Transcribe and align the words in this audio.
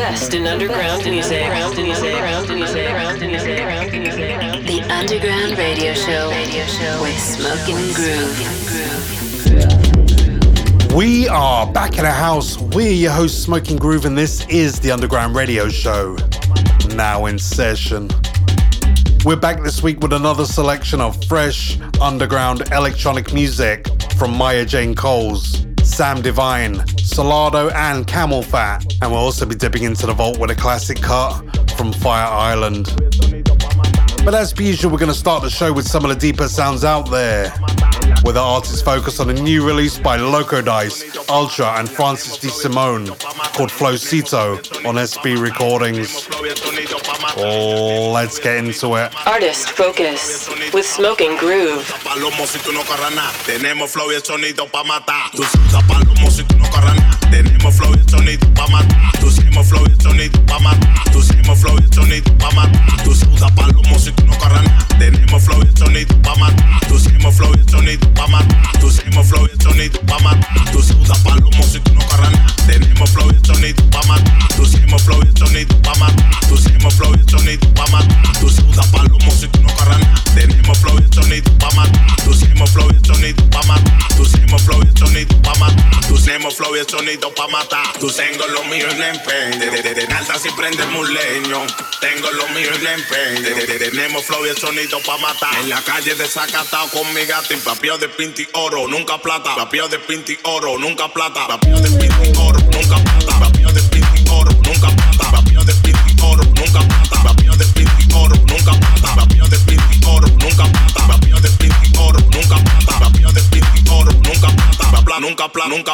best 0.00 0.32
in 0.32 0.46
underground 0.46 1.04
music. 1.04 1.30
The 1.30 1.42
Underground 4.88 5.58
Radio 5.58 5.92
Show 5.92 6.30
with 7.02 7.20
Smokingroove. 7.34 8.38
We 10.96 11.28
are 11.28 11.70
back 11.70 11.98
in 11.98 12.04
the 12.04 12.10
house. 12.10 12.58
We're 12.58 12.92
your 12.92 13.12
host, 13.12 13.46
Smokingroove, 13.46 14.06
and 14.06 14.16
this 14.16 14.46
is 14.48 14.80
the 14.80 14.90
Underground 14.90 15.36
Radio 15.36 15.68
Show. 15.68 16.16
Now 16.94 17.26
in 17.26 17.38
session. 17.38 18.08
We're 19.26 19.36
back 19.36 19.62
this 19.62 19.82
week 19.82 20.00
with 20.00 20.14
another 20.14 20.46
selection 20.46 21.02
of 21.02 21.22
fresh, 21.26 21.78
underground 22.00 22.62
electronic 22.72 23.34
music 23.34 23.86
from 24.16 24.34
Maya 24.34 24.64
Jane 24.64 24.94
Coles, 24.94 25.66
Sam 25.90 26.22
Divine, 26.22 26.76
Solardo, 26.96 27.72
and 27.74 28.06
CamelPhat. 28.06 28.98
And 29.02 29.10
we'll 29.10 29.20
also 29.20 29.44
be 29.44 29.54
dipping 29.54 29.82
into 29.82 30.06
the 30.06 30.14
vault 30.14 30.38
with 30.38 30.50
a 30.50 30.54
classic 30.54 31.00
cut 31.02 31.42
from 31.76 31.92
Fire 31.92 32.26
Island. 32.26 32.86
But 34.24 34.34
as 34.34 34.52
per 34.52 34.62
usual, 34.62 34.92
we're 34.92 34.98
going 34.98 35.12
to 35.12 35.18
start 35.18 35.42
the 35.42 35.50
show 35.50 35.72
with 35.72 35.86
some 35.86 36.04
of 36.04 36.10
the 36.10 36.16
deeper 36.16 36.48
sounds 36.48 36.84
out 36.84 37.10
there. 37.10 37.52
With 38.24 38.34
the 38.34 38.42
artist 38.42 38.84
focus 38.84 39.18
on 39.18 39.30
a 39.30 39.34
new 39.34 39.66
release 39.66 39.98
by 39.98 40.16
Loco 40.16 40.60
Dice, 40.62 41.02
VLTRA, 41.04 41.80
and 41.80 41.88
Francis 41.88 42.36
De 42.38 42.48
Simone 42.48 43.06
called 43.06 43.70
Flowcito 43.70 44.56
on 44.86 44.94
SB 44.96 45.40
Recordings. 45.40 46.28
Oh, 47.36 48.10
let's 48.12 48.38
get 48.38 48.56
into 48.56 48.96
it. 48.96 49.12
Artist 49.26 49.70
Focus 49.70 50.48
with 50.72 50.84
Smokingroove. 50.84 51.84
Tenemos 53.46 53.90
flow 53.90 54.10
y 54.12 54.20
sonido 54.20 54.66
pa' 54.66 54.82
matar. 54.84 55.30
Tú 55.30 55.44
palomo 55.86 56.30
si 56.30 56.42
tú 56.44 56.56
no 56.58 56.68
Tenemos 57.30 57.74
flow 57.74 57.94
y 57.94 58.10
sonido 58.10 58.46
pa' 58.54 58.66
matar. 58.68 59.12
Tú 59.20 59.30
flow 59.30 59.86
y 59.86 60.02
sonido 60.02 60.44
pa' 60.46 60.58
matar. 60.58 61.04
Tú 61.12 61.22
flow 61.22 61.76
y 61.78 61.94
sonido 61.94 62.38
pa' 62.38 62.50
matar. 62.50 63.04
Tú 63.04 63.14
palomo 63.54 63.98
si 63.98 64.12
tú 64.12 64.26
no 64.26 64.36
Tenemos 64.98 65.42
flow 65.42 65.62
y 65.62 65.78
sonido 65.78 66.22
pa' 66.22 66.34
matar. 66.34 66.80
Tú 66.88 66.98
flow 66.98 67.54
y 67.54 67.70
sonido 67.70 68.14
pa' 68.14 68.26
matar. 68.26 68.72
Tú 68.80 68.88
flow 68.88 69.46
y 69.46 69.62
sonido 69.62 70.00
pa' 70.06 70.18
matar. 70.18 70.72
Tú 70.72 70.80
palomo 71.24 71.62
si 71.62 71.78
tú 71.80 71.94
no 71.94 72.00
Tenemos 72.66 73.10
flow 73.10 73.30
y 73.30 73.46
sonido 73.46 73.84
pa' 73.90 74.02
matar. 74.04 74.48
Tú 74.56 74.66
flow 74.98 75.22
y 75.22 75.38
sonido 75.38 75.82
pa' 75.82 75.94
matar. 75.94 76.30
Tú 76.48 76.56
flow 76.90 77.19
y 77.20 77.30
sonido 77.30 77.74
pa' 77.74 77.86
matar. 77.88 78.20
Palomo 78.92 79.30
si 79.30 79.46
tú 79.48 79.60
no 79.62 79.70
Tenemos 80.34 80.78
flow 80.78 80.98
y 80.98 81.14
sonido 81.14 81.52
pa' 81.58 81.70
matar. 81.72 82.16
Tú 82.24 82.32
flow 82.32 82.90
y 82.90 83.06
sonido 83.06 83.50
pa' 83.50 83.62
matar. 83.64 84.08
Tú 84.16 84.24
flow 84.58 84.82
y 84.82 84.98
sonido 84.98 85.42
pa' 85.42 85.54
matar. 85.54 86.00
Tú 86.08 86.16
flow 86.16 86.76
y 86.76 86.90
sonido 86.90 87.34
pa' 87.34 87.48
matar. 87.48 87.98
Tú 87.98 88.10
tengo 88.10 88.46
lo 88.46 88.64
mío 88.64 88.88
en 88.90 89.02
empeño. 89.02 89.70
De 89.70 90.14
alta 90.14 90.38
si 90.38 90.50
prendemos 90.50 91.08
leño. 91.08 91.66
Tengo 92.00 92.30
lo 92.32 92.48
mío 92.48 92.70
en 92.74 92.86
empeño. 92.86 93.78
Tenemos 93.78 94.24
flow 94.24 94.46
y 94.46 94.58
sonido 94.58 95.00
pa' 95.00 95.18
matar. 95.18 95.54
En 95.60 95.68
la 95.68 95.82
calle 95.82 96.14
desacatado 96.14 96.88
con 96.90 97.12
mi 97.14 97.24
gato. 97.26 97.54
Papio 97.64 97.98
de 97.98 98.08
pinti 98.08 98.46
oro, 98.54 98.86
nunca 98.88 99.18
plata. 99.18 99.54
Papio 99.56 99.88
de 99.88 99.98
pinti 99.98 100.38
oro, 100.44 100.78
nunca 100.78 101.08
plata. 101.08 101.46
Papio 101.46 101.78
de 101.78 101.90
pinti 101.90 102.32
oro, 102.38 102.58
nunca 102.60 102.96
plata. 102.96 103.38
Papio 103.40 103.68
de 103.72 103.82
pinti 103.82 104.24
oro, 104.30 104.50
nunca 104.64 104.88
plata. 104.88 104.99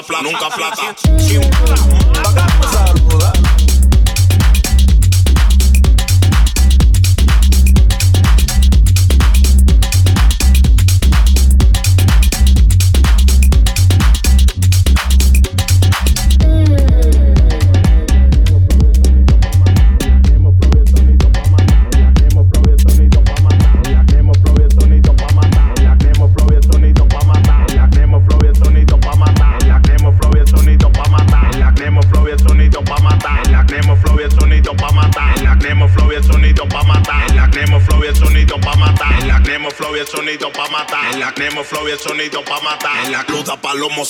Plata, 0.07 0.23
nunca 0.23 0.51
plata, 0.51 0.95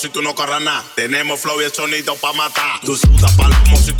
si 0.07 0.13
tú 0.13 0.21
no 0.21 0.33
corras 0.33 0.61
nada. 0.61 0.83
Tenemos 0.95 1.41
flow 1.41 1.61
y 1.61 1.65
el 1.65 1.73
sonido 1.73 2.15
pa' 2.15 2.31
matar. 2.31 2.79
Tú 2.81 2.95
sudas 2.95 3.35
palomo 3.35 3.75
si 3.77 3.91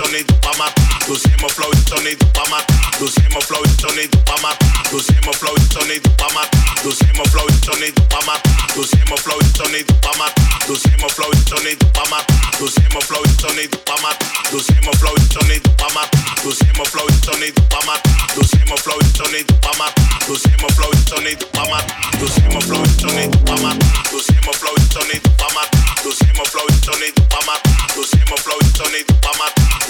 sonido 0.00 0.34
pa' 0.40 0.56
matar. 0.56 0.84
Tu 1.06 1.16
flow 1.16 1.70
y 1.72 1.88
sonido 1.88 2.26
pa' 2.32 2.48
matar. 2.48 2.76
Tu 2.98 3.06
flow 3.08 3.62
y 3.64 3.80
sonido 3.80 4.24
pa' 4.24 4.36
matar. 4.40 4.68
Tu 4.90 4.98
flow 5.00 5.54
y 5.56 5.72
sonido 5.72 6.10
pa' 6.16 6.30
matar. 6.32 6.60
Tu 6.82 6.90
flow 6.92 7.46
y 7.48 7.54
sonido 7.64 8.08
pa' 8.08 8.20
matar. 8.24 8.42
Tu 8.74 8.82
flow 8.84 9.38
y 9.40 9.48
sonido 9.56 9.94
pa' 10.00 10.16
matar. 10.16 10.34
Tu 10.66 10.74
flow 10.76 11.30
y 11.32 11.38
sonido 11.48 11.86
pa' 11.92 12.08
matar. 12.08 12.36
Tu 12.58 12.66
flow 12.68 13.22
y 13.24 13.30
sonido 13.40 13.78
pa' 13.84 14.00
matar. 14.00 14.30
Tu 14.50 14.58
flow 14.58 15.14
y 15.16 15.32
sonido 15.32 15.70
pa' 15.76 15.90
matar. 15.92 16.20
Tu 16.42 16.50
flow 16.54 17.06
y 17.08 17.24
sonido 17.24 17.62
pa' 17.68 17.84
matar. 17.84 18.08
Tu 18.34 18.42
flow 18.80 18.96
y 19.00 19.06
sonido 19.12 19.52
pa' 19.60 19.76
matar. 19.76 20.00
Tu 20.16 20.78
flow 20.78 20.90
y 20.90 21.08
sonido 21.10 21.46
pa' 21.52 21.66
matar. 21.68 21.90
Tu 22.18 22.60
flow 22.64 22.82
y 22.84 23.00
sonido 23.00 23.38
pa' 23.44 23.56
matar. 23.56 23.78
Tu 24.10 24.18
flow 24.20 24.74
y 24.76 24.92
sonido 24.92 25.30
pa' 25.36 25.52
matar. 25.54 25.80
Tu 26.02 26.10
flow 26.10 26.64
y 26.68 26.84
sonido 26.84 27.28
pa' 27.28 27.44
matar. 27.46 27.72
Tu 27.94 28.02
flow 28.42 28.58
y 28.60 28.76
sonido 28.76 29.20
pa' 29.20 29.32
matar. 29.38 29.89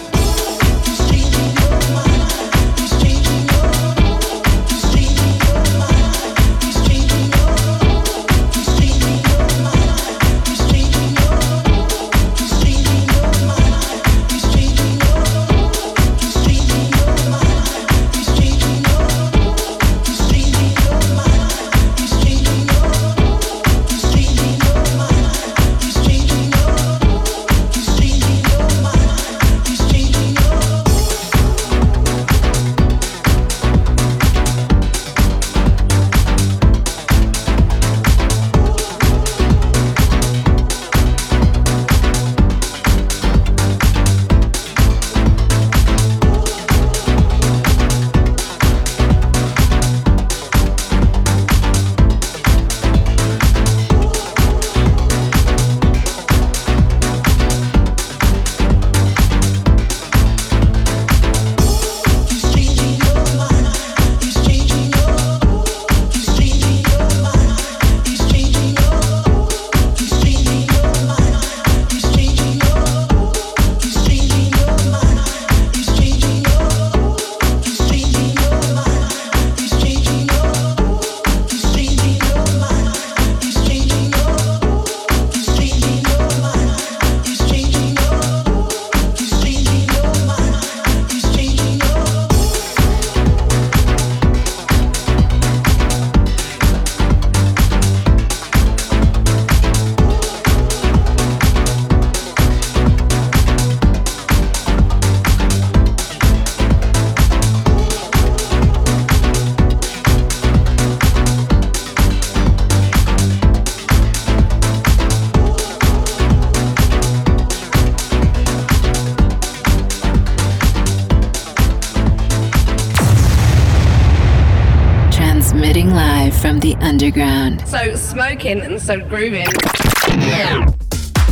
So 127.71 127.95
smoking 127.95 128.59
and 128.59 128.81
so 128.81 128.99
grooving. 128.99 129.47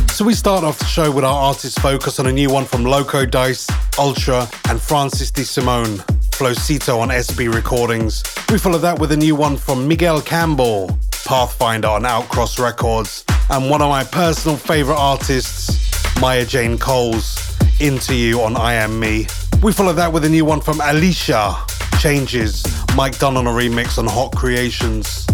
So 0.08 0.24
we 0.24 0.32
start 0.32 0.64
off 0.64 0.78
the 0.78 0.86
show 0.86 1.10
with 1.12 1.22
our 1.22 1.34
artist 1.34 1.78
focus 1.80 2.18
on 2.18 2.28
a 2.28 2.32
new 2.32 2.48
one 2.48 2.64
from 2.64 2.82
Loco 2.82 3.26
Dice, 3.26 3.66
VLTRA, 3.66 4.70
and 4.70 4.80
Francis 4.80 5.30
de 5.30 5.44
Simone, 5.44 5.98
Flowcito 6.30 6.98
on 6.98 7.10
SB 7.10 7.52
Recordings. 7.52 8.22
We 8.50 8.56
follow 8.56 8.78
that 8.78 8.98
with 8.98 9.12
a 9.12 9.18
new 9.18 9.36
one 9.36 9.58
from 9.58 9.86
Miguel 9.86 10.22
Campbell, 10.22 10.98
Pathfinder 11.26 11.88
on 11.88 12.06
Outcross 12.06 12.58
Records, 12.58 13.22
and 13.50 13.68
one 13.68 13.82
of 13.82 13.90
my 13.90 14.04
personal 14.04 14.56
favorite 14.56 14.96
artists, 14.96 15.92
Maya 16.22 16.46
Jane 16.46 16.78
Coles, 16.78 17.36
In2u 17.80 18.42
on 18.42 18.56
I/AM/ME. 18.56 19.26
We 19.62 19.74
follow 19.74 19.92
that 19.92 20.10
with 20.10 20.24
a 20.24 20.30
new 20.30 20.46
one 20.46 20.62
from 20.62 20.78
Alisha, 20.78 21.54
Changes, 22.00 22.64
Mike 22.96 23.18
Dunn 23.18 23.36
on 23.36 23.46
a 23.46 23.50
remix 23.50 23.98
on 23.98 24.06
Hot 24.06 24.34
Creations. 24.34 25.26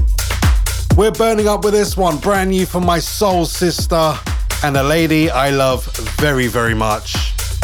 We're 0.97 1.11
burning 1.11 1.47
up 1.47 1.63
with 1.63 1.75
this 1.75 1.95
one, 1.95 2.17
brand 2.17 2.49
new 2.49 2.65
from 2.65 2.87
my 2.87 2.99
soul 2.99 3.45
sister 3.45 4.15
and 4.65 4.79
a 4.79 4.83
lady 4.83 5.31
I 5.31 5.51
love 5.51 5.85
very, 6.19 6.47
very 6.47 6.75
much. 6.75 7.13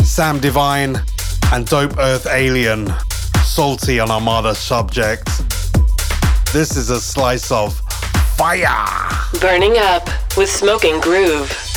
Sam 0.05 0.39
Divine 0.39 1.01
and 1.51 1.67
Dope 1.67 1.99
Earth 1.99 2.27
Alien, 2.27 2.93
salty 3.43 4.01
on 4.01 4.11
Armada 4.11 4.51
Subjekt. 4.51 5.31
This 6.53 6.77
is 6.77 6.91
a 6.91 7.01
slice 7.01 7.51
of 7.51 7.81
fire. 8.37 9.09
Burning 9.41 9.79
up 9.79 10.07
with 10.37 10.51
Smokingroove. 10.51 11.72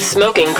Smoking 0.00 0.54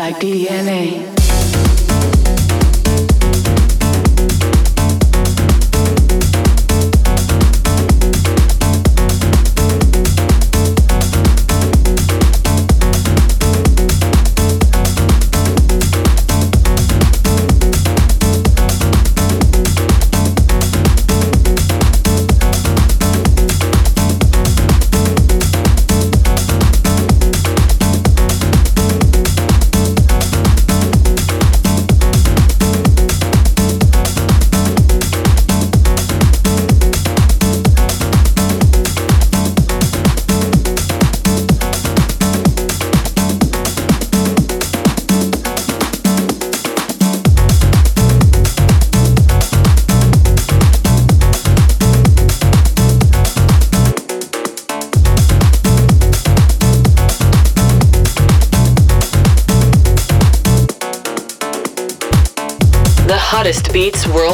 Groove. 0.00 0.48
DNA. 0.48 1.19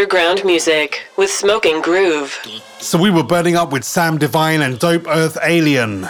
Underground 0.00 0.46
music 0.46 1.02
with 1.18 1.28
Smokingroove. 1.28 2.62
So 2.80 2.98
we 2.98 3.10
were 3.10 3.22
burning 3.22 3.54
up 3.54 3.70
with 3.70 3.84
Sam 3.84 4.16
Divine 4.16 4.62
and 4.62 4.78
Dope 4.78 5.06
Earth 5.06 5.36
Alien. 5.42 6.08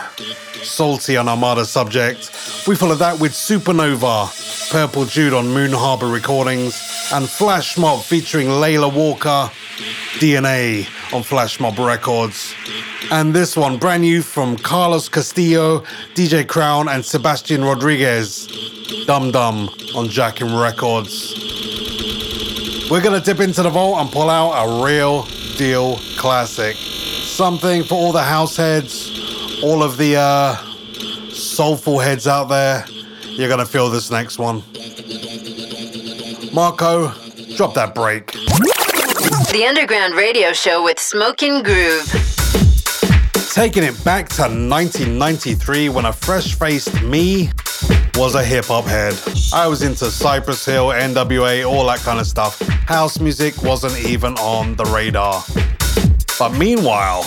Salty 0.63 1.17
on 1.17 1.29
Armada 1.29 1.63
Subjekt. 1.63 2.69
We 2.69 2.77
followed 2.77 3.01
that 3.01 3.19
with 3.19 3.33
Supernova, 3.33 4.71
Purple 4.71 5.07
Jude 5.07 5.35
on 5.35 5.49
Moon 5.49 5.73
Harbour 5.73 6.07
Recordings, 6.07 6.81
and 7.13 7.27
Flashmob 7.27 8.05
featuring 8.05 8.49
Laila 8.49 8.89
Walker, 8.89 9.51
DNA 10.21 10.87
on 11.13 11.25
Flashmob 11.25 11.85
Records. 11.85 12.55
And 13.11 13.35
this 13.35 13.57
one, 13.57 13.77
brand 13.77 14.03
new 14.03 14.23
from 14.23 14.57
Karlos 14.57 15.11
Kastillo, 15.11 15.85
DJ 16.15 16.47
Crown, 16.47 16.89
and 16.89 17.05
Sebastian 17.05 17.65
Rodriguez, 17.65 18.47
Dum 19.07 19.33
Dum 19.33 19.69
on 19.97 20.09
Jacking 20.09 20.55
Records. 20.55 21.30
We're 22.91 23.01
gonna 23.01 23.21
dip 23.21 23.39
into 23.39 23.63
the 23.63 23.71
vault 23.71 24.01
and 24.01 24.11
pull 24.11 24.29
out 24.29 24.67
a 24.67 24.85
real 24.85 25.23
deal 25.57 25.99
classic. 26.17 26.75
Something 26.75 27.85
for 27.85 27.95
all 27.95 28.11
the 28.11 28.25
house 28.25 28.57
heads, 28.57 29.63
all 29.63 29.85
of 29.85 29.97
the 29.97 30.17
uh, 30.17 30.57
soulful 31.31 32.01
heads 32.01 32.27
out 32.27 32.49
there. 32.49 32.85
You're 33.27 33.49
gonna 33.49 33.65
feel 33.65 33.91
this 33.91 34.11
next 34.11 34.41
one. 34.41 34.65
Marco, 36.53 37.13
drop 37.55 37.75
that 37.75 37.93
break. 37.95 38.27
The 39.53 39.67
Underground 39.69 40.15
Radio 40.15 40.53
Show 40.53 40.83
with 40.83 40.97
Smokingroove. 40.97 42.09
Taking 43.55 43.85
it 43.85 44.05
back 44.05 44.29
to 44.31 44.43
1993 44.43 45.91
when 45.91 46.07
a 46.07 46.13
fresh 46.13 46.57
faced 46.57 47.01
me 47.03 47.51
was 48.17 48.35
a 48.35 48.45
hip 48.45 48.67
hop 48.67 48.85
head. 48.85 49.15
I 49.53 49.67
was 49.67 49.83
into 49.83 50.11
Cypress 50.11 50.65
Hill, 50.65 50.89
NWA, 50.89 51.69
all 51.69 51.87
that 51.87 52.01
kind 52.01 52.19
of 52.21 52.27
stuff. 52.27 52.61
House 52.61 53.21
music 53.21 53.63
wasn't 53.63 53.99
even 54.07 54.35
on 54.35 54.77
the 54.77 54.85
radar. 54.85 55.43
But 56.39 56.51
meanwhile, 56.59 57.23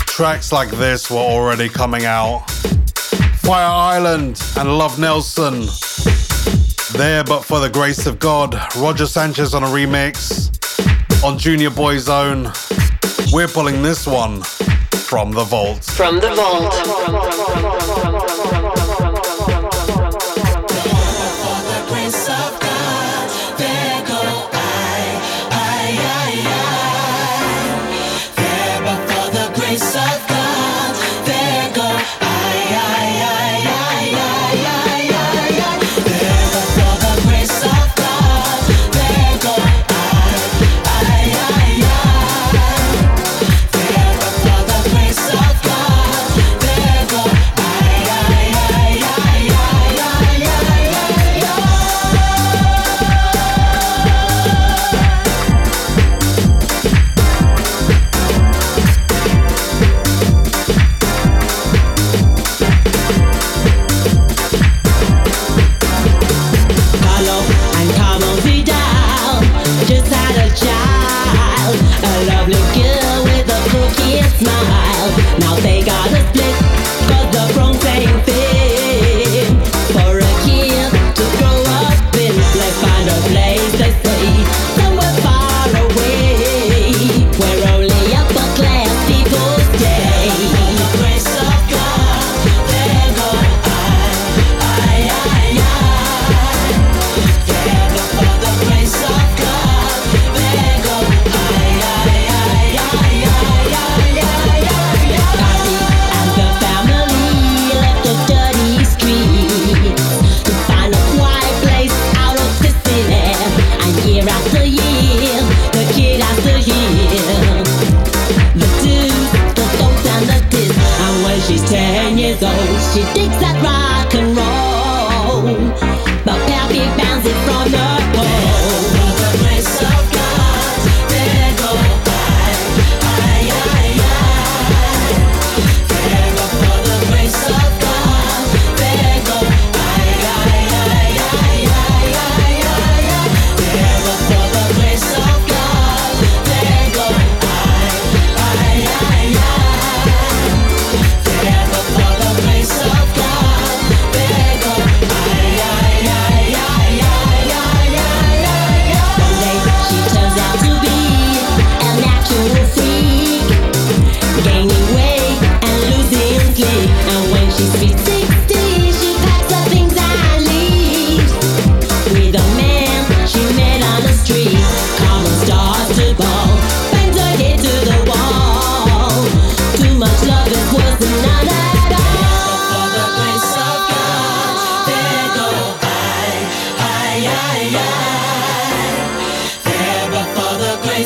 tracks 0.00 0.52
like 0.52 0.70
this 0.70 1.10
were 1.10 1.16
already 1.18 1.68
coming 1.68 2.04
out. 2.04 2.48
Fire 3.40 3.66
Island 3.66 4.42
and 4.56 4.78
Love 4.78 4.98
Nelson. 4.98 5.66
There, 6.96 7.24
but 7.24 7.42
for 7.42 7.58
the 7.60 7.68
grace 7.68 8.06
of 8.06 8.18
God, 8.18 8.54
Roger 8.76 9.06
Sanchez 9.06 9.54
on 9.54 9.64
a 9.64 9.66
remix. 9.66 10.50
On 11.24 11.38
Junior 11.38 11.70
Boy's 11.70 12.08
Own, 12.08 12.52
we're 13.32 13.48
pulling 13.48 13.82
this 13.82 14.06
one 14.06 14.42
from 14.42 15.32
the 15.32 15.44
vault. 15.44 15.84
From 15.84 16.20
the 16.20 16.34
vault. 16.34 17.73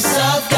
soft 0.09 0.58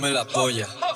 come 0.00 0.12
la 0.12 0.24
polla. 0.24 0.89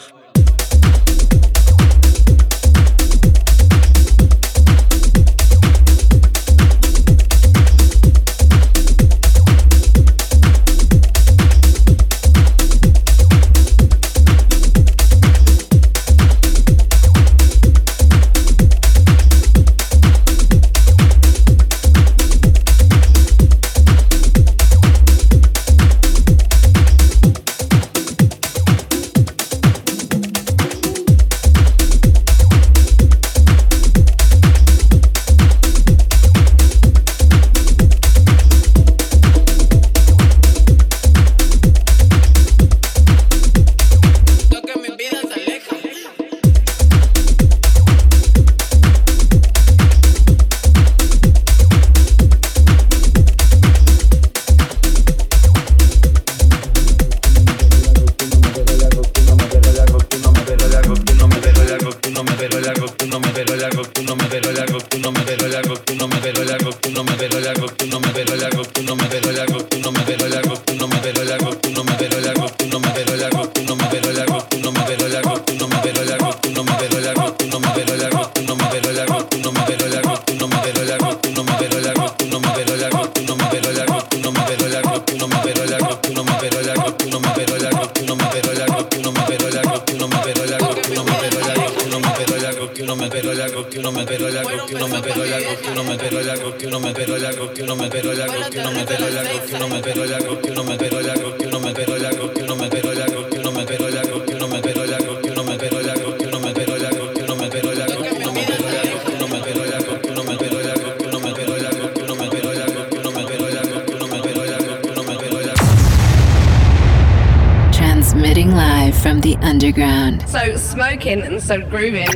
Me 119.41 119.73
come 119.73 120.19
la 120.19 120.27
polla 120.27 121.23
and 121.23 121.43
so 121.43 121.61
grooving. 121.69 122.09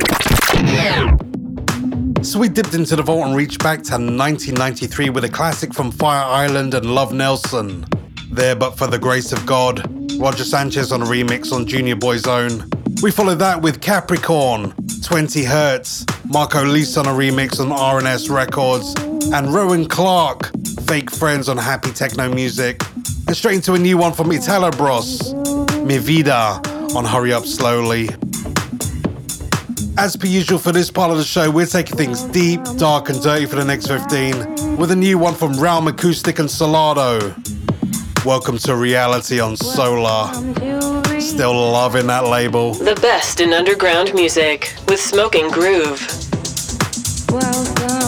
So 2.23 2.39
we 2.39 2.49
dipped 2.49 2.73
into 2.73 2.95
the 2.95 3.03
vault 3.03 3.27
and 3.27 3.35
reached 3.35 3.59
back 3.59 3.81
to 3.83 3.93
1993 3.93 5.09
with 5.09 5.23
a 5.25 5.29
classic 5.29 5.73
from 5.73 5.91
Fire 5.91 6.23
Island 6.23 6.73
and 6.73 6.93
Love 6.93 7.13
Nelson. 7.13 7.85
There, 8.31 8.55
but 8.55 8.77
for 8.77 8.87
the 8.87 8.99
grace 8.99 9.31
of 9.31 9.45
God, 9.45 9.83
Roger 10.19 10.43
Sanchez 10.43 10.91
on 10.91 11.01
a 11.01 11.05
remix 11.05 11.51
on 11.51 11.65
Junior 11.65 11.95
Boy's 11.95 12.27
Own. 12.27 12.69
We 13.01 13.11
followed 13.11 13.39
that 13.39 13.61
with 13.61 13.81
Capricorn, 13.81 14.73
20 15.03 15.43
Hertz, 15.43 16.05
Marco 16.25 16.63
Lys 16.63 16.97
on 16.97 17.05
a 17.05 17.11
remix 17.11 17.59
on 17.59 17.71
R&S 17.71 18.29
Records, 18.29 18.93
and 19.33 19.47
Rowen 19.47 19.89
Clark, 19.89 20.51
Fake 20.85 21.11
Friends 21.11 21.49
on 21.49 21.57
Happy 21.57 21.91
Techno 21.91 22.33
Music. 22.33 22.81
And 23.27 23.35
straight 23.35 23.55
into 23.55 23.73
a 23.73 23.79
new 23.79 23.97
one 23.97 24.13
from 24.13 24.27
Italobros, 24.29 25.85
Mi 25.85 25.97
Vida 25.97 26.61
on 26.95 27.05
Hurry 27.05 27.33
Up 27.33 27.45
Slowly. 27.45 28.09
As 29.97 30.15
per 30.15 30.27
usual 30.27 30.57
for 30.57 30.71
this 30.71 30.89
part 30.89 31.11
of 31.11 31.17
the 31.17 31.23
show, 31.23 31.51
we're 31.51 31.65
taking 31.65 31.97
things 31.97 32.23
deep, 32.23 32.61
dark, 32.77 33.09
and 33.09 33.21
dirty 33.21 33.45
for 33.45 33.55
the 33.55 33.65
next 33.65 33.87
15 33.87 34.77
with 34.77 34.91
a 34.91 34.95
new 34.95 35.17
one 35.17 35.35
from 35.35 35.53
Raumakustik 35.53 36.39
and 36.39 36.49
Solardo. 36.49 37.35
Welcome 38.25 38.57
to 38.59 38.75
reality 38.75 39.39
on 39.39 39.55
Sola. 39.57 40.31
Still 41.19 41.53
loving 41.53 42.07
that 42.07 42.25
label. 42.25 42.73
The 42.73 42.95
best 42.95 43.39
in 43.41 43.53
underground 43.53 44.13
music 44.13 44.73
with 44.87 44.99
Smokingroove. 44.99 45.99
Welcome 47.31 47.98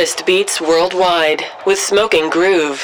hottest 0.00 0.24
beats 0.24 0.62
worldwide 0.62 1.44
with 1.66 1.78
Smokingroove. 1.78 2.80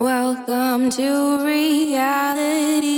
Welcome 0.00 0.90
to 0.90 1.46
reality. 1.46 2.97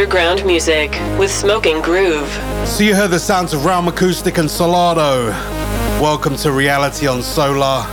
Underground 0.00 0.46
music 0.46 0.92
with 1.18 1.30
Smokingroove. 1.30 2.66
So 2.66 2.84
you 2.84 2.94
heard 2.94 3.10
the 3.10 3.18
sounds 3.18 3.52
of 3.52 3.60
Raumakustik 3.60 4.38
and 4.38 4.48
Solardo. 4.48 5.28
Welcome 6.00 6.36
to 6.36 6.52
Reality 6.52 7.06
on 7.06 7.22
Sola. 7.22 7.86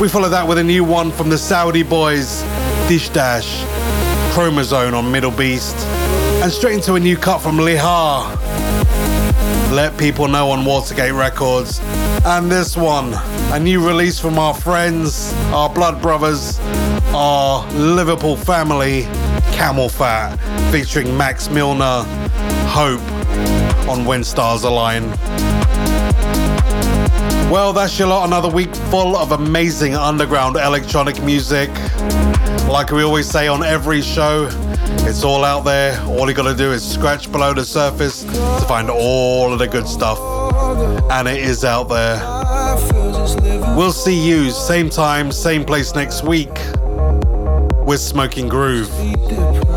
We 0.00 0.08
follow 0.08 0.28
that 0.30 0.48
with 0.48 0.58
a 0.58 0.64
new 0.64 0.82
one 0.82 1.12
from 1.12 1.28
the 1.28 1.38
Saudi 1.38 1.84
boys, 1.84 2.42
Dish 2.88 3.08
Dash, 3.10 3.62
Chromosome 4.34 4.94
on 4.94 5.04
MDLBEAST, 5.12 5.76
and 6.42 6.50
straight 6.50 6.74
into 6.74 6.94
a 6.94 7.00
new 7.00 7.16
cut 7.16 7.38
from 7.38 7.58
Lehar. 7.58 8.34
Let 9.70 9.96
people 9.96 10.26
know 10.26 10.50
on 10.50 10.64
Watergate 10.64 11.12
Records. 11.12 11.80
And 12.24 12.50
this 12.50 12.76
one, 12.76 13.14
a 13.52 13.60
new 13.60 13.86
release 13.86 14.18
from 14.18 14.40
our 14.40 14.54
friends, 14.54 15.32
our 15.52 15.72
blood 15.72 16.02
brothers, 16.02 16.58
our 17.14 17.64
Liverpool 17.74 18.36
family, 18.36 19.06
CamelPhat, 19.54 20.36
featuring 20.72 21.16
Max 21.16 21.48
Milner, 21.48 22.02
Hope 22.66 23.00
on 23.88 24.04
When 24.04 24.24
Stars 24.24 24.64
Align. 24.64 25.08
Well, 27.50 27.72
that's 27.72 27.96
your 27.96 28.08
lot. 28.08 28.26
Another 28.26 28.48
week 28.48 28.74
full 28.74 29.16
of 29.16 29.30
amazing 29.30 29.94
underground 29.94 30.56
electronic 30.56 31.22
music. 31.22 31.70
Like 32.66 32.90
we 32.90 33.04
always 33.04 33.30
say 33.30 33.46
on 33.46 33.62
every 33.62 34.02
show, 34.02 34.48
it's 35.06 35.22
all 35.22 35.44
out 35.44 35.64
there. 35.64 36.00
All 36.02 36.28
you 36.28 36.34
gotta 36.34 36.56
do 36.56 36.72
is 36.72 36.84
scratch 36.84 37.30
below 37.30 37.54
the 37.54 37.64
surface 37.64 38.24
to 38.24 38.64
find 38.66 38.90
all 38.90 39.52
of 39.52 39.60
the 39.60 39.68
good 39.68 39.86
stuff. 39.86 40.18
And 41.12 41.28
it 41.28 41.38
is 41.38 41.64
out 41.64 41.88
there. 41.88 42.18
We'll 43.76 43.92
see 43.92 44.20
you 44.20 44.50
same 44.50 44.90
time, 44.90 45.30
same 45.30 45.64
place 45.64 45.94
next 45.94 46.24
week 46.24 46.50
with 47.84 48.00
Smokingroove. 48.00 48.88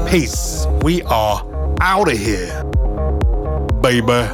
Peace. 0.10 0.66
We 0.82 1.02
are 1.04 1.46
out 1.82 2.12
of 2.12 2.18
here. 2.18 2.64
Baby. 3.82 4.28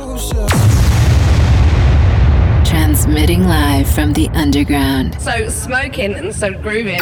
Transmitting 2.66 3.44
live 3.44 3.90
from 3.90 4.14
the 4.14 4.30
underground. 4.34 5.20
So 5.20 5.50
smoking 5.50 6.14
and 6.14 6.34
so 6.34 6.52
grooving. 6.52 7.02